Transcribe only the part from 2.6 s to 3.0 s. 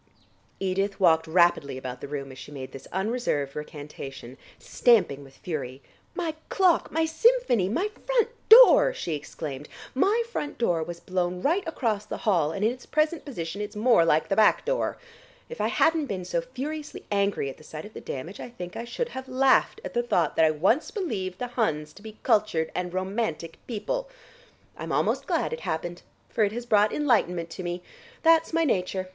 this